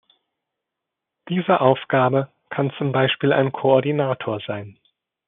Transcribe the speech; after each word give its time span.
Diese 1.29 1.61
Aufgabe 1.61 2.31
kann 2.49 2.73
zum 2.79 2.91
Beispiel 2.91 3.31
ein 3.33 3.51
Koordinator 3.51 4.39
sein. 4.47 4.79